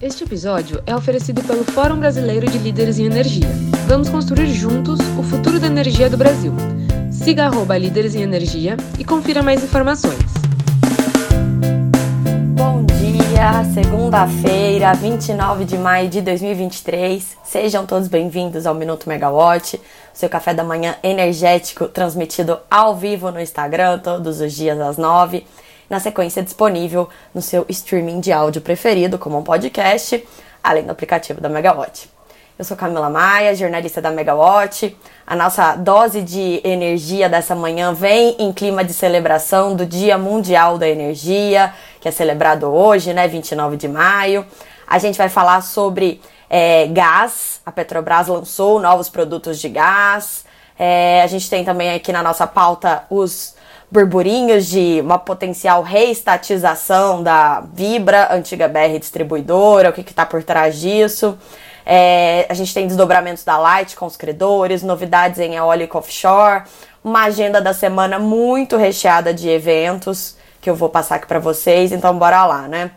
[0.00, 3.48] Este episódio é oferecido pelo Fórum Brasileiro de Líderes em Energia.
[3.88, 6.52] Vamos construir juntos o futuro da energia do Brasil.
[7.10, 10.22] Siga arroba Líderes em Energia e confira mais informações.
[12.54, 17.36] Bom dia, segunda-feira, 29 de maio de 2023.
[17.42, 19.80] Sejam todos bem-vindos ao Minuto Megawatt,
[20.14, 25.44] seu café da manhã energético transmitido ao vivo no Instagram todos os dias às 9
[25.88, 30.26] na sequência disponível no seu streaming de áudio preferido, como um podcast,
[30.62, 32.10] além do aplicativo da Megawatt.
[32.58, 34.96] Eu sou Camila Maia, jornalista da Megawatt.
[35.24, 40.76] A nossa dose de energia dessa manhã vem em clima de celebração do Dia Mundial
[40.76, 44.44] da Energia, que é celebrado hoje, né, 29 de maio.
[44.88, 46.20] A gente vai falar sobre
[46.50, 47.60] é, gás.
[47.64, 50.44] A Petrobras lançou novos produtos de gás.
[50.76, 53.54] É, a gente tem também aqui na nossa pauta os
[53.90, 60.78] burburinhos de uma potencial reestatização da Vibra, antiga BR distribuidora, o que está por trás
[60.78, 61.38] disso.
[61.86, 66.64] É, a gente tem desdobramentos da Light com os credores, novidades em eólica offshore,
[67.02, 71.90] uma agenda da semana muito recheada de eventos que eu vou passar aqui para vocês,
[71.90, 72.90] então bora lá, né?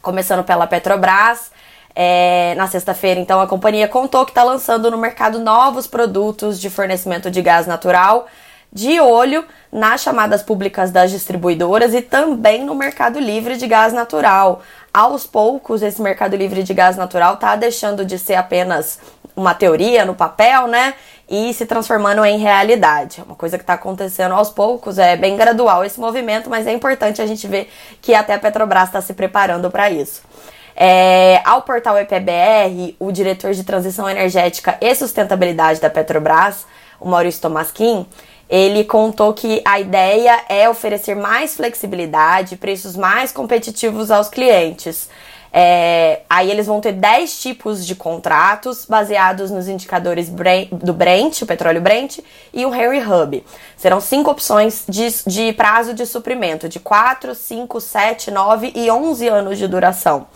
[0.00, 1.50] Começando pela Petrobras,
[1.96, 6.70] é, na sexta-feira, então, a companhia contou que está lançando no mercado novos produtos de
[6.70, 8.28] fornecimento de gás natural
[8.72, 14.62] de olho nas chamadas públicas das distribuidoras e também no mercado livre de gás natural.
[14.92, 18.98] Aos poucos, esse mercado livre de gás natural está deixando de ser apenas
[19.36, 20.94] uma teoria no papel, né?
[21.28, 23.20] E se transformando em realidade.
[23.20, 26.72] É uma coisa que está acontecendo aos poucos, é bem gradual esse movimento, mas é
[26.72, 30.22] importante a gente ver que até a Petrobras está se preparando para isso.
[30.74, 36.66] É, ao portal EPBR, o diretor de transição energética e sustentabilidade da Petrobras,
[37.00, 38.06] o Maurício Tomasquim,
[38.52, 45.08] ele contou que a ideia é oferecer mais flexibilidade, preços mais competitivos aos clientes.
[45.50, 50.28] É, aí eles vão ter 10 tipos de contratos baseados nos indicadores
[50.70, 52.18] do Brent, o petróleo Brent,
[52.52, 53.42] e o Henry Hub.
[53.74, 59.28] Serão cinco opções de, de prazo de suprimento, de 4, 5, 7, 9 e 11
[59.28, 60.26] anos de duração.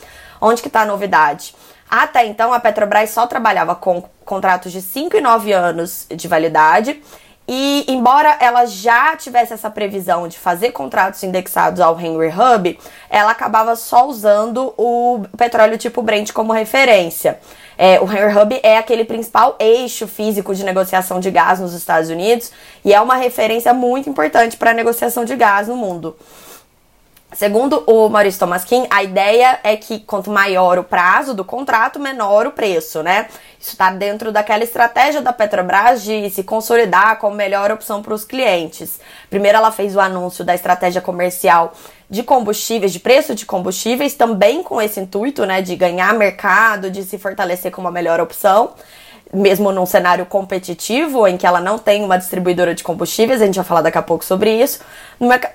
[0.40, 1.54] Onde que está a novidade?
[1.88, 6.98] Até então, a Petrobras só trabalhava com contratos de 5 e 9 anos de validade
[7.48, 13.30] e embora ela já tivesse essa previsão de fazer contratos indexados ao Henry Hub, ela
[13.30, 17.38] acabava só usando o petróleo tipo Brent como referência.
[17.78, 22.10] É, o Henry Hub é aquele principal eixo físico de negociação de gás nos Estados
[22.10, 22.50] Unidos
[22.84, 26.16] e é uma referência muito importante para a negociação de gás no mundo.
[27.36, 32.46] Segundo o Maurício Tomaskin, a ideia é que quanto maior o prazo do contrato, menor
[32.46, 33.26] o preço, né?
[33.60, 38.24] Isso está dentro daquela estratégia da Petrobras de se consolidar como melhor opção para os
[38.24, 38.98] clientes.
[39.28, 41.74] Primeiro, ela fez o anúncio da estratégia comercial
[42.08, 47.02] de combustíveis, de preço de combustíveis, também com esse intuito, né, de ganhar mercado, de
[47.02, 48.72] se fortalecer como a melhor opção
[49.32, 53.56] mesmo num cenário competitivo, em que ela não tem uma distribuidora de combustíveis, a gente
[53.56, 54.80] vai falar daqui a pouco sobre isso.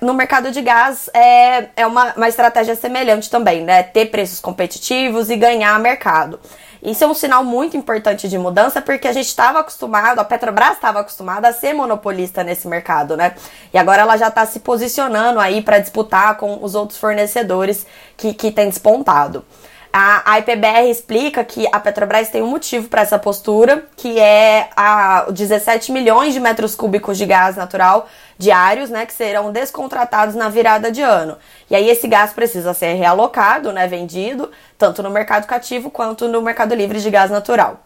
[0.00, 3.82] No, mercado de gás é, é uma, uma estratégia semelhante também, né?
[3.82, 6.38] Ter preços competitivos e ganhar mercado.
[6.82, 10.72] Isso é um sinal muito importante de mudança, porque a gente estava acostumado, a Petrobras
[10.72, 13.34] estava acostumada a ser monopolista nesse mercado, né?
[13.72, 18.34] E agora ela já está se posicionando aí para disputar com os outros fornecedores que,
[18.34, 19.44] que têm despontado.
[19.92, 24.70] A, a IPBR explica que a Petrobras tem um motivo para essa postura, que é
[24.74, 28.08] a 17 milhões de metros cúbicos de gás natural
[28.38, 31.36] diários, né, que serão descontratados na virada de ano.
[31.70, 36.40] E aí esse gás precisa ser realocado, né, vendido, tanto no mercado cativo quanto no
[36.40, 37.80] mercado livre de gás natural.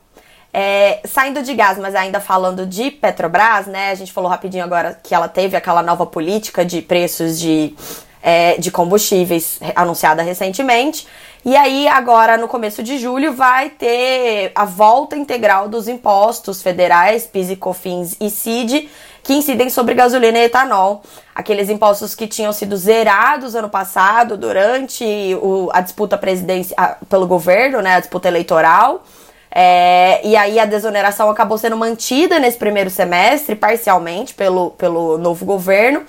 [0.55, 3.91] É, saindo de gás, mas ainda falando de Petrobras, né?
[3.91, 7.75] A gente falou rapidinho agora que ela teve aquela nova política de preços de,
[8.23, 11.07] é, de combustíveis anunciada recentemente.
[11.47, 17.25] E aí, agora, no começo de julho, vai ter a volta integral dos impostos federais,
[17.25, 18.91] PIS e COFINS e CID,
[19.23, 21.03] que incidem sobre gasolina e etanol.
[21.33, 25.05] Aqueles impostos que tinham sido zerados ano passado durante
[25.41, 29.05] o, a disputa presidencial pelo governo, né, a disputa eleitoral.
[29.49, 35.47] É, e aí a desoneração acabou sendo mantida nesse primeiro semestre, parcialmente, pelo, pelo novo
[35.47, 36.05] governo.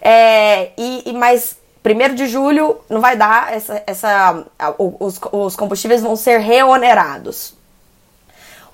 [0.00, 4.44] É, e, e, mas 1 de julho não vai dar, essa, essa,
[4.78, 7.54] os, os combustíveis vão ser reonerados.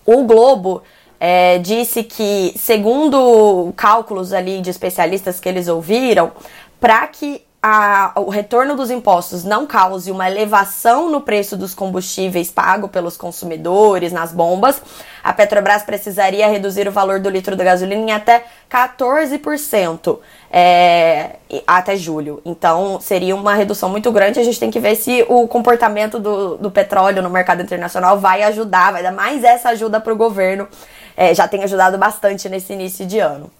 [0.07, 0.83] O Globo
[1.21, 6.33] é, disse que, segundo cálculos ali de especialistas que eles ouviram,
[6.81, 12.51] para que a, o retorno dos impostos não cause uma elevação no preço dos combustíveis
[12.51, 14.83] pago pelos consumidores nas bombas,
[15.23, 20.19] a Petrobras precisaria reduzir o valor do litro da gasolina em até 14%
[20.53, 22.43] é, até julho.
[22.45, 24.39] Então seria uma redução muito grande.
[24.39, 28.43] A gente tem que ver se o comportamento do, do petróleo no mercado internacional vai
[28.43, 30.69] ajudar, vai dar mais essa ajuda para o governo.
[31.17, 33.51] É, já tem ajudado bastante nesse início de ano.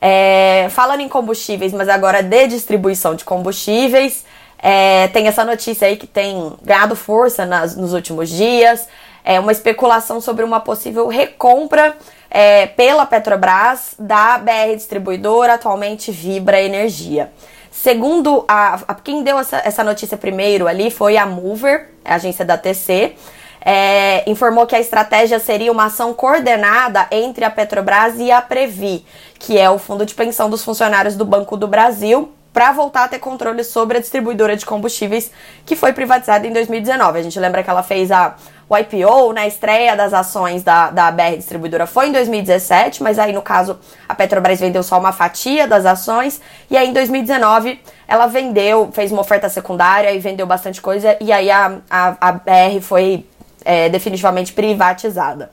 [0.00, 4.24] É, falando em combustíveis, mas agora de distribuição de combustíveis,
[4.58, 8.88] é, tem essa notícia aí que tem ganhado força nas, nos últimos dias.
[9.24, 11.96] É uma especulação sobre uma possível recompra
[12.30, 17.30] é, pela Petrobras da BR Distribuidora, atualmente Vibra Energia.
[17.70, 22.44] Segundo a, a quem deu essa, essa notícia primeiro ali foi a Mover, a agência
[22.44, 23.14] da TC
[23.60, 29.04] é, informou que a estratégia seria uma ação coordenada entre a Petrobras e a Previ,
[29.38, 33.08] que é o fundo de pensão dos funcionários do Banco do Brasil, para voltar a
[33.08, 35.30] ter controle sobre a distribuidora de combustíveis
[35.64, 37.18] que foi privatizada em 2019.
[37.18, 38.34] A gente lembra que ela fez a
[38.70, 43.18] o IPO, né, a estreia das ações da, da BR Distribuidora foi em 2017, mas
[43.18, 43.76] aí no caso
[44.08, 46.40] a Petrobras vendeu só uma fatia das ações,
[46.70, 51.32] e aí em 2019 ela vendeu, fez uma oferta secundária e vendeu bastante coisa, e
[51.32, 53.26] aí a, a, a BR foi
[53.64, 55.50] é, definitivamente privatizada.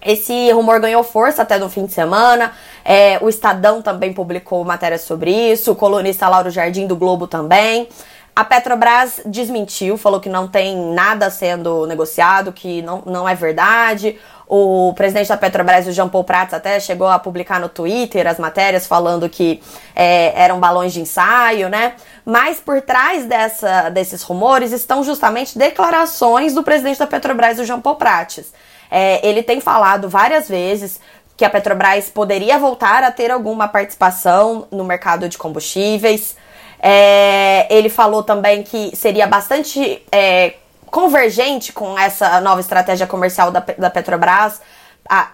[0.00, 2.52] Esse rumor ganhou força até no fim de semana.
[2.84, 5.72] É, o Estadão também publicou matéria sobre isso.
[5.72, 7.88] O colunista Lauro Jardim do Globo também.
[8.34, 14.16] A Petrobras desmentiu, falou que não tem nada sendo negociado, que não, não é verdade.
[14.50, 18.38] O presidente da Petrobras, o Jean Paul Prats, até chegou a publicar no Twitter as
[18.38, 19.60] matérias falando que
[19.94, 21.96] é, eram balões de ensaio, né?
[22.24, 27.80] Mas por trás dessa, desses rumores estão justamente declarações do presidente da Petrobras, o Jean
[27.80, 28.52] Paul Prats.
[28.90, 30.98] É, ele tem falado várias vezes
[31.36, 36.36] que a Petrobras poderia voltar a ter alguma participação no mercado de combustíveis.
[36.80, 40.54] É, ele falou também que seria bastante é,
[40.90, 44.60] convergente com essa nova estratégia comercial da, da Petrobras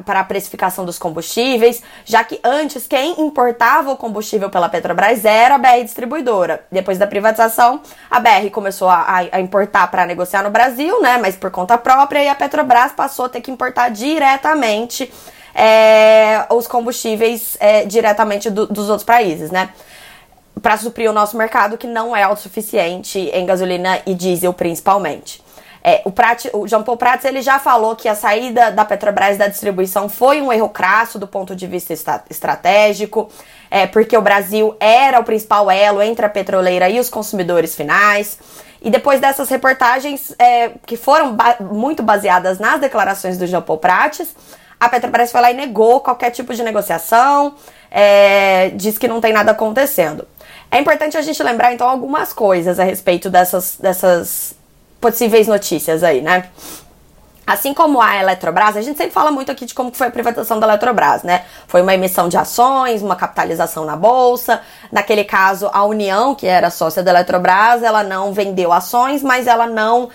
[0.05, 5.57] para a precificação dos combustíveis, já que antes quem importava o combustível pela Petrobras era
[5.57, 6.65] a BR Distribuidora.
[6.71, 11.35] Depois da privatização, a BR começou a, a importar para negociar no Brasil, né, mas
[11.35, 15.13] por conta própria, e a Petrobras passou a ter que importar diretamente
[15.53, 19.71] é, os combustíveis é, diretamente do, dos outros países, né
[20.63, 25.44] para suprir o nosso mercado que não é autossuficiente em gasolina e diesel principalmente.
[25.87, 29.37] É, o, Prat, o Jean Paul Prats ele já falou que a saída da Petrobras
[29.37, 31.93] da distribuição foi um erro crasso do ponto de vista
[32.31, 33.29] estratégico,
[33.71, 38.39] é, porque o Brasil era o principal elo entre a petroleira e os consumidores finais.
[38.81, 43.79] E depois dessas reportagens é, que foram ba muito baseadas nas declarações do Jean Paul
[43.79, 44.35] Prats,
[44.81, 47.57] a Petrobras foi lá e negou qualquer tipo de negociação,
[47.91, 50.27] é, diz que não tem nada acontecendo.
[50.71, 54.55] É importante a gente lembrar então algumas coisas a respeito dessas, dessas
[55.05, 56.45] possíveis notícias aí, né?
[57.47, 60.59] Assim como a Eletrobras, a gente sempre fala muito aqui de como foi a privatização
[60.59, 61.45] da Eletrobras, né?
[61.67, 64.63] Foi uma emissão de ações, uma capitalização na bolsa.
[64.91, 69.67] Naquele caso, a União, que era sócia da Eletrobras, ela não vendeu ações, mas ela
[69.67, 70.09] não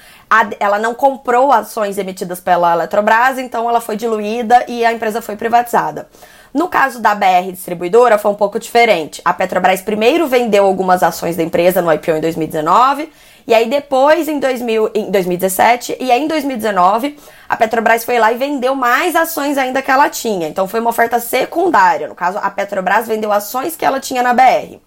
[0.60, 5.36] ela não comprou ações emitidas pela Eletrobras, então ela foi diluída e a empresa foi
[5.36, 6.08] privatizada.
[6.52, 9.22] No caso da BR Distribuidora, foi um pouco diferente.
[9.24, 13.12] A Petrobras primeiro vendeu algumas ações da empresa no IPO em 2019
[13.50, 17.18] e aí depois, em, 2000, em 2017, e aí em 2019,
[17.50, 20.48] a Petrobras foi lá e vendeu mais ações ainda que ela tinha.
[20.48, 22.08] Então foi uma oferta secundária.
[22.08, 24.78] No caso, a Petrobras vendeu ações que ela tinha na BR.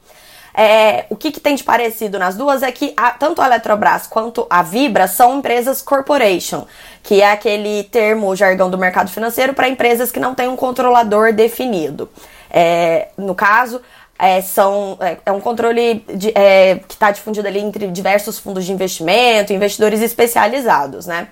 [0.54, 4.06] É, o que, que, tem de parecido nas duas é que a, tanto a Eletrobras
[4.06, 6.64] quanto a Vibra são empresas corporation,
[7.02, 11.32] que é aquele termo, jargão do mercado financeiro para empresas que não têm um controlador
[11.32, 12.08] definido.
[12.48, 13.80] É, no caso,
[14.18, 18.64] é, são, é, é, um controle de, é, que está difundido ali entre diversos fundos
[18.64, 21.28] de investimento, investidores especializados, né?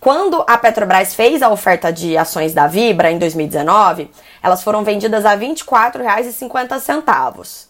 [0.00, 4.10] Quando a Petrobras fez a oferta de ações da Vibra em 2019,
[4.42, 7.68] elas foram vendidas a R$ 24,50.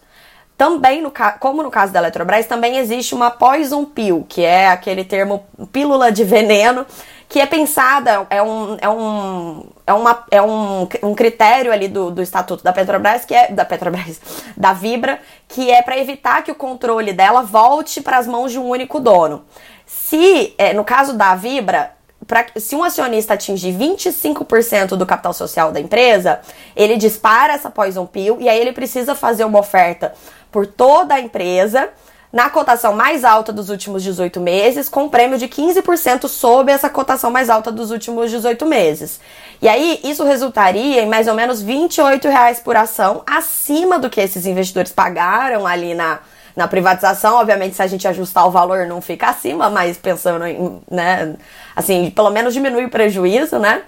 [0.57, 5.03] Também, no, como no caso da Eletrobras, também existe uma poison pill, que é aquele
[5.03, 6.85] termo pílula de veneno,
[7.27, 12.11] que é pensada, é um, é um, é uma, é um, um critério ali do,
[12.11, 14.21] do estatuto da Petrobras, que é da Petrobras,
[14.55, 18.59] da Vibra, que é para evitar que o controle dela volte para as mãos de
[18.59, 19.43] um único dono.
[19.85, 21.91] Se, é, no caso da Vibra,
[22.27, 26.39] pra, se um acionista atingir 25% do capital social da empresa,
[26.75, 30.13] ele dispara essa poison pill e aí ele precisa fazer uma oferta
[30.51, 31.89] por toda a empresa
[32.35, 36.89] na cotação mais alta dos últimos 18 meses, com um prêmio de 15% sobre essa
[36.89, 39.21] cotação mais alta dos últimos 18 meses.
[39.61, 44.19] E aí, isso resultaria em mais ou menos 28 reais por ação, acima do que
[44.19, 46.19] esses investidores pagaram ali na,
[46.57, 50.81] Na privatização, obviamente, se a gente ajustar o valor, não fica acima, mas pensando em,
[50.91, 51.35] né,
[51.73, 53.83] assim, pelo menos diminui o prejuízo, né?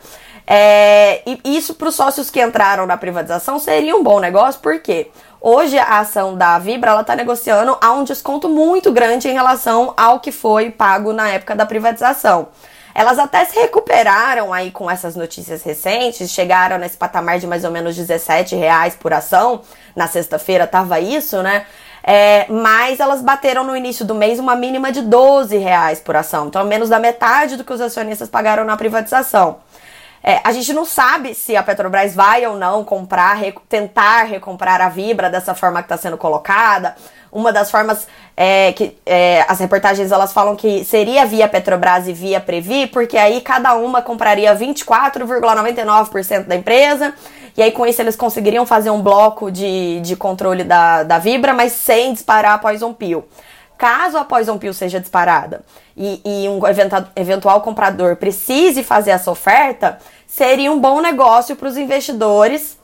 [0.50, 5.12] É, e isso para os sócios que entraram na privatização seria um bom negócio, porque
[5.42, 10.20] hoje a ação da Vibra está negociando a um desconto muito grande em relação ao
[10.20, 12.50] que foi pago na época da privatização.
[12.98, 17.70] Elas até se recuperaram aí com essas notícias recentes, chegaram nesse patamar de mais ou
[17.70, 19.62] menos 17 reais por ação.
[19.96, 21.68] Na sexta-feira tava isso, né?
[22.04, 26.48] É, mas elas bateram no início do mês uma mínima de 12 reais por ação.
[26.48, 29.58] Então, menos da metade do que os acionistas pagaram na privatização.
[30.24, 34.82] É, a gente não sabe se a Petrobras vai ou não comprar, rec tentar recomprar
[34.82, 36.96] a Vibra dessa forma que está sendo colocada.
[37.32, 42.14] Uma das formas é, que é, as reportagens elas falam que seria via Petrobras e
[42.14, 47.14] via Previ, porque aí cada uma compraria 24,99% da empresa.
[47.56, 51.56] E aí, com isso, eles conseguiriam fazer um bloco de, de controle da, da Vibra,
[51.56, 53.28] mas sem disparar a Poison Pill.
[53.78, 55.62] Caso a Poison Pill seja disparada
[55.96, 56.60] e, e um
[57.16, 62.78] eventual comprador precise fazer essa oferta, seria um bom negócio para os investidores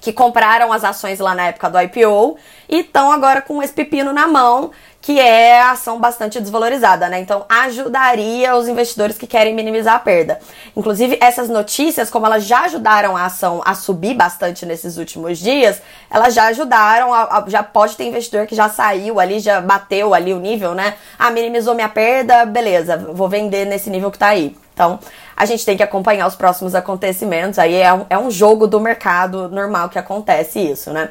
[0.00, 2.36] que compraram as ações lá na época do IPO
[2.68, 4.70] e estão agora com esse pepino na mão,
[5.06, 7.20] que é a ação bastante desvalorizada, né?
[7.20, 10.40] Então ajudaria os investidores que querem minimizar a perda.
[10.76, 15.80] Inclusive, essas notícias, como elas já ajudaram a ação a subir bastante nesses últimos dias,
[16.10, 20.12] elas já ajudaram, a, a, já pode ter investidor que já saiu ali, já bateu
[20.12, 20.96] ali o nível, né?
[21.16, 24.56] Ah, minimizou minha perda, beleza, vou vender nesse nível que tá aí.
[24.74, 24.98] Então,
[25.36, 27.60] a gente tem que acompanhar os próximos acontecimentos.
[27.60, 31.10] Aí é um, é um jogo do mercado normal que acontece isso, né?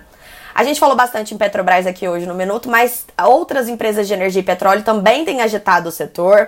[0.55, 4.39] A gente falou bastante em Petrobras aqui hoje no Minuto, mas outras empresas de energia
[4.39, 6.47] e petróleo também têm agitado o setor.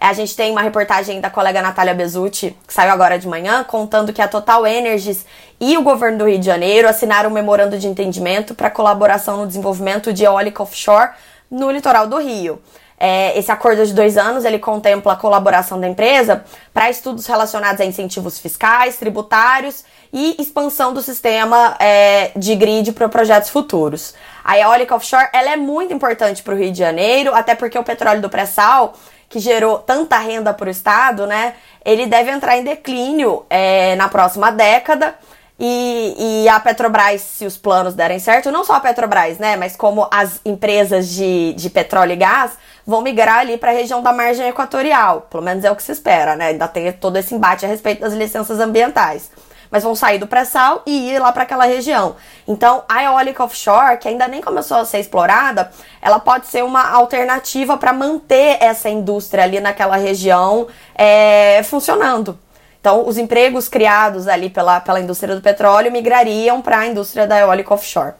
[0.00, 4.12] A gente tem uma reportagem da colega Natália Bezutti, que saiu agora de manhã, contando
[4.12, 5.26] que a Total Energies
[5.58, 9.46] e o governo do Rio de Janeiro assinaram um memorando de entendimento para colaboração no
[9.48, 11.10] desenvolvimento de eólica offshore
[11.50, 12.62] no litoral do Rio.
[13.00, 17.80] É, esse acordo de dois anos ele contempla a colaboração da empresa para estudos relacionados
[17.80, 24.14] a incentivos fiscais, tributários e expansão do sistema é, de grid para projetos futuros.
[24.44, 27.84] A eólica offshore ela é muito importante para o Rio de Janeiro, até porque o
[27.84, 28.94] petróleo do pré-sal
[29.28, 31.54] que gerou tanta renda para o estado, né?
[31.84, 35.14] Ele deve entrar em declínio é, na próxima década.
[35.60, 39.56] E, e, a Petrobras, se os planos derem certo, não só a Petrobras, né?
[39.56, 42.52] Mas como as empresas de, de petróleo e gás
[42.86, 45.22] vão migrar ali para a região da margem equatorial.
[45.22, 46.48] Pelo menos é o que se espera, né?
[46.48, 49.32] Ainda tem todo esse embate a respeito das licenças ambientais.
[49.68, 52.14] Mas vão sair do pré-sal e ir lá para aquela região.
[52.46, 56.88] Então, a eólica offshore, que ainda nem começou a ser explorada, ela pode ser uma
[56.88, 62.38] alternativa para manter essa indústria ali naquela região é, funcionando.
[62.80, 67.38] Então, os empregos criados ali pela, pela indústria do petróleo migrariam para a indústria da
[67.38, 68.14] eólica offshore.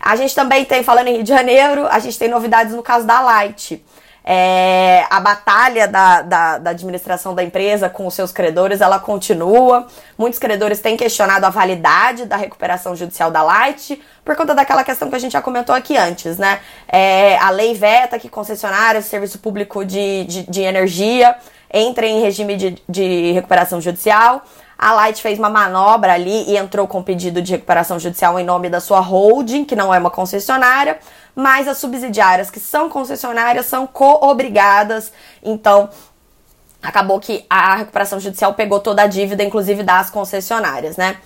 [0.00, 3.06] A gente também tem, falando em Rio de Janeiro, a gente tem novidades no caso
[3.06, 3.82] da Light.
[4.28, 9.86] É, a batalha da, da, da, administração da empresa com os seus credores, ela continua.
[10.18, 15.08] Muitos credores têm questionado a validade da recuperação judicial da Light, por conta daquela questão
[15.08, 16.58] que a gente já comentou aqui antes, né?
[16.88, 21.36] É, a lei veta que concessionários de serviço público de, de, de energia
[21.76, 24.42] entrem em regime de, de recuperação judicial.
[24.78, 28.68] A Light fez uma manobra ali e entrou com pedido de recuperação judicial em nome
[28.68, 30.98] da sua holding, que não é uma concessionária,
[31.34, 35.12] mas as subsidiárias que são concessionárias são co-obrigadas.
[35.42, 35.88] Então,
[36.82, 41.16] acabou que a recuperação judicial pegou toda a dívida, inclusive das concessionárias, né?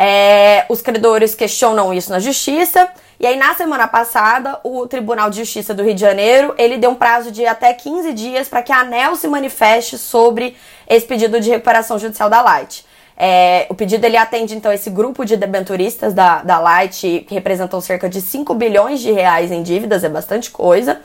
[0.00, 2.88] É, os credores questionam isso na justiça.
[3.18, 6.90] E aí, na semana passada, o Tribunal de Justiça do Rio de Janeiro, ele deu
[6.90, 10.56] um prazo de até 15 dias para que a ANEL se manifeste sobre
[10.88, 12.86] esse pedido de recuperação judicial da Light.
[13.16, 17.80] É, o pedido ele atende então esse grupo de debenturistas da, da Light, que representam
[17.80, 21.00] cerca de 5 bilhões de reais em dívidas, é bastante coisa.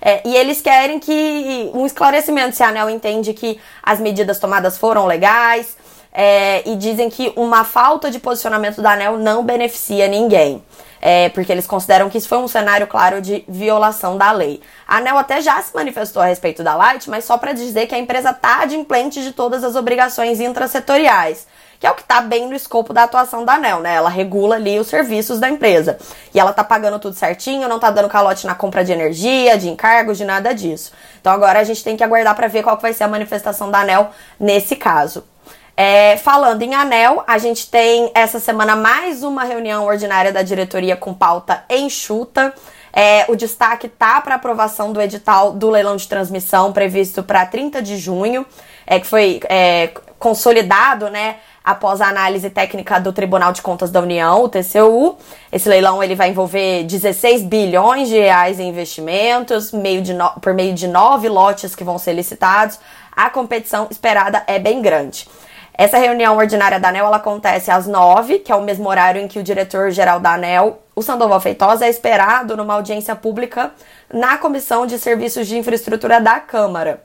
[0.00, 4.78] É, e eles querem que um esclarecimento se a ANEL entende que as medidas tomadas
[4.78, 5.76] foram legais
[6.12, 10.62] é, e dizem que uma falta de posicionamento da ANEL não beneficia ninguém.
[11.00, 14.60] É, porque eles consideram que isso foi um cenário claro de violação da lei.
[14.86, 17.94] A ANEL até já se manifestou a respeito da Light, mas só para dizer que
[17.94, 21.46] a empresa está adimplente de todas as obrigações intrasetoriais
[21.78, 23.94] que é o que está bem no escopo da atuação da ANEL, né?
[23.94, 25.96] Ela regula ali os serviços da empresa.
[26.34, 29.68] E ela tá pagando tudo certinho, não tá dando calote na compra de energia, de
[29.68, 30.92] encargos, de nada disso.
[31.20, 33.70] Então agora a gente tem que aguardar para ver qual que vai ser a manifestação
[33.70, 34.10] da ANEL
[34.40, 35.24] nesse caso.
[35.80, 40.96] É, falando em ANEL, a gente tem essa semana mais uma reunião ordinária da diretoria
[40.96, 42.52] com pauta enxuta.
[42.92, 47.80] É, o destaque tá para aprovação do edital do leilão de transmissão previsto para 30
[47.80, 48.44] de junho,
[48.84, 51.36] é, que foi é, consolidado, né?
[51.64, 55.16] após a análise técnica do Tribunal de Contas da União, o TCU.
[55.52, 60.30] Esse leilão ele vai envolver 16 bilhões de reais em investimentos, meio no...
[60.40, 62.80] por meio de nove lotes que vão ser licitados.
[63.12, 65.28] A competição esperada é bem grande.
[65.78, 69.28] Essa reunião ordinária da ANEL ela acontece às nove, que é o mesmo horário em
[69.28, 73.70] que o diretor-geral da ANEL, o Sandoval Feitosa, é esperado numa audiência pública
[74.12, 77.04] na Comissão de Serviços de Infraestrutura da Câmara.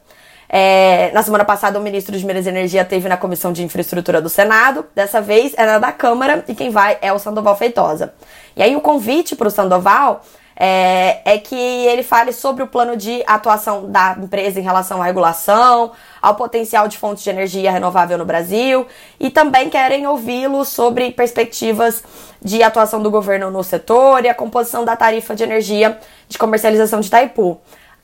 [0.50, 4.20] É, na semana passada, o ministro de Minas e Energia teve na Comissão de Infraestrutura
[4.20, 4.84] do Senado.
[4.96, 8.16] Dessa vez é na da Câmara e quem vai é o Sandoval Feitosa.
[8.56, 10.24] E aí, o convite para o Sandoval
[10.56, 15.06] é, é, que ele fale sobre o plano de atuação da empresa em relação à
[15.06, 15.92] regulação,
[16.22, 18.86] ao potencial de fontes de energia renovável no Brasil
[19.20, 22.04] e também querem ouvi-lo sobre perspectivas
[22.42, 27.00] de atuação do governo no setor e a composição da tarifa de energia de comercialização
[27.00, 27.60] de Itaipu.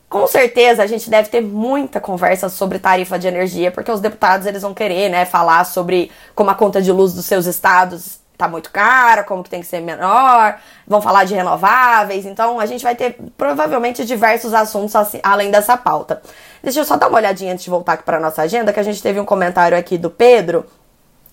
[0.10, 4.48] Com certeza a gente deve ter muita conversa sobre tarifa de energia, porque os deputados
[4.48, 8.48] eles vão querer, né, falar sobre como a conta de luz dos seus estados tá
[8.48, 12.82] muito cara, como que tem que ser menor, vão falar de renováveis, então a gente
[12.82, 16.22] vai ter provavelmente diversos assuntos assim, além dessa pauta.
[16.64, 18.84] Deixa eu só dar uma olhadinha antes de voltar aqui para nossa agenda, que a
[18.84, 20.66] gente teve um comentário aqui do Pedro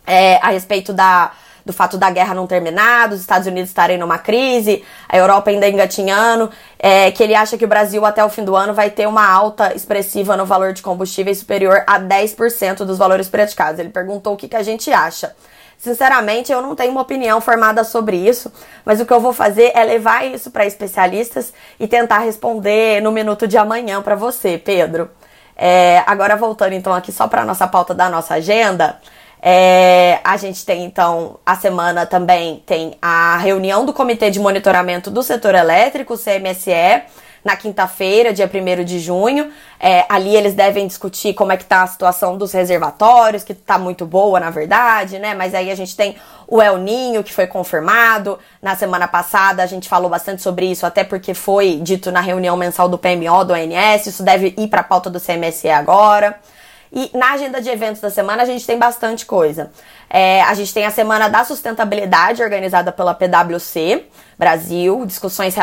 [0.04, 1.30] é, a respeito da
[1.64, 5.68] do fato da guerra não terminar, dos Estados Unidos estarem numa crise, a Europa ainda
[5.68, 6.48] engatinhando,
[6.78, 9.28] é, que ele acha que o Brasil até o fim do ano vai ter uma
[9.28, 13.80] alta expressiva no valor de combustíveis superior a 10% dos valores praticados.
[13.80, 15.34] Ele perguntou o que, que a gente acha.
[15.78, 18.50] Sinceramente, eu não tenho uma opinião formada sobre isso,
[18.84, 23.12] mas o que eu vou fazer é levar isso para especialistas e tentar responder no
[23.12, 25.10] minuto de amanhã para você, Pedro.
[25.56, 29.00] É, agora voltando então aqui só para nossa pauta da nossa agenda,
[29.40, 35.10] é, a gente tem então a semana também tem a reunião do Comitê de Monitoramento
[35.10, 37.04] do Setor Elétrico, CMSE,
[37.46, 39.52] na quinta-feira, dia 1 de junho.
[39.78, 43.78] É, ali eles devem discutir como é que tá a situação dos reservatórios, que tá
[43.78, 45.32] muito boa, na verdade, né?
[45.32, 46.16] Mas aí a gente tem
[46.48, 48.36] o El Ninho, que foi confirmado.
[48.60, 52.56] Na semana passada a gente falou bastante sobre isso, até porque foi dito na reunião
[52.56, 54.06] mensal do PMO, do ONS.
[54.08, 56.40] Isso deve ir para a pauta do CMSE agora.
[56.92, 59.70] E na agenda de eventos da semana a gente tem bastante coisa.
[60.08, 64.04] É, a gente tem a Semana da Sustentabilidade, organizada pela PwC
[64.38, 65.54] Brasil, discussões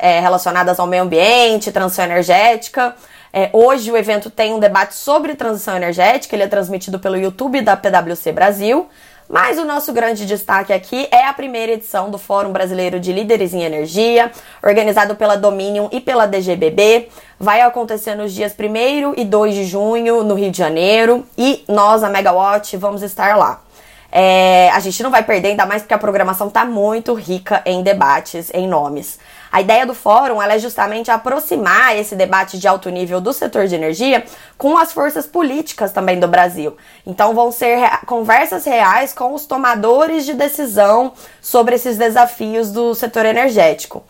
[0.00, 2.94] é, relacionadas ao meio ambiente, transição energética.
[3.32, 7.60] É, hoje o evento tem um debate sobre transição energética, ele é transmitido pelo YouTube
[7.62, 8.88] da PwC Brasil.
[9.30, 13.54] Mas o nosso grande destaque aqui é a primeira edição do Fórum Brasileiro de Líderes
[13.54, 17.08] em Energia, organizado pela Dominion e pela DGBB.
[17.38, 22.02] Vai acontecer nos dias 1 e 2 de junho, no Rio de Janeiro, e nós,
[22.02, 23.62] a Megawatt, vamos estar lá.
[24.10, 27.84] É, a gente não vai perder, ainda mais porque a programação está muito rica em
[27.84, 29.20] debates, em nomes.
[29.52, 33.74] A ideia do fórum é justamente aproximar esse debate de alto nível do setor de
[33.74, 34.24] energia
[34.56, 36.76] com as forças políticas também do Brasil.
[37.04, 43.26] Então vão ser conversas reais com os tomadores de decisão sobre esses desafios do setor
[43.26, 44.04] energético.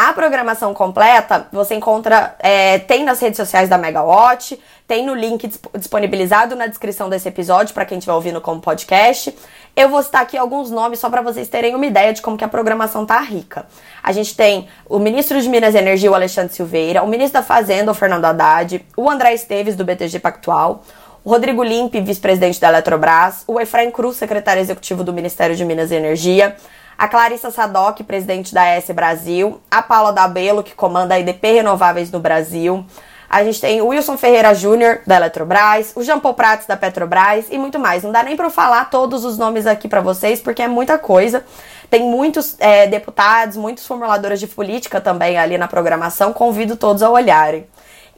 [0.00, 4.56] A programação completa você encontra, é, tem nas redes sociais da Megawatt,
[4.86, 9.36] tem no link disponibilizado na descrição desse episódio para quem estiver ouvindo como podcast.
[9.74, 12.44] Eu vou citar aqui alguns nomes só para vocês terem uma ideia de como que
[12.44, 13.66] a programação tá rica.
[14.00, 17.44] A gente tem o ministro de Minas e Energia, o Alexandre Silveira, o ministro da
[17.44, 20.84] Fazenda, o Fernando Haddad, o André Esteves, do BTG Pactual,
[21.24, 25.90] o Rodrigo Limpe, vice-presidente da Eletrobras, o Efraim Cruz, secretário executivo do Ministério de Minas
[25.90, 26.54] e Energia,
[26.98, 32.10] a Clarissa Sadoc, presidente da S Brasil, a Paula Dabelo, que comanda a IDP Renováveis
[32.10, 32.84] no Brasil.
[33.30, 37.46] A gente tem o Wilson Ferreira Júnior, da Eletrobras, o Jean Paul Prats, da Petrobras
[37.50, 38.02] e muito mais.
[38.02, 40.98] Não dá nem para eu falar todos os nomes aqui para vocês, porque é muita
[40.98, 41.44] coisa.
[41.88, 46.32] Tem muitos é, deputados, muitos formuladores de política também ali na programação.
[46.32, 47.66] Convido todos a olharem.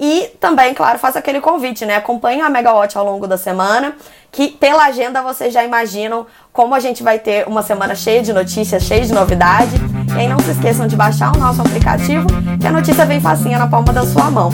[0.00, 1.96] E também, claro, faço aquele convite, né?
[1.96, 3.94] Acompanhe a Megawatt ao longo da semana,
[4.32, 8.32] que pela agenda vocês já imaginam como a gente vai ter uma semana cheia de
[8.32, 9.76] notícias, cheia de novidade.
[10.16, 12.26] E aí não se esqueçam de baixar o nosso aplicativo,
[12.58, 14.50] que a notícia vem facinha na palma da sua mão.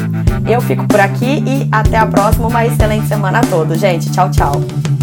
[0.50, 2.48] Eu fico por aqui e até a próxima.
[2.48, 4.10] Uma excelente semana a todos, gente.
[4.10, 4.95] Tchau, tchau.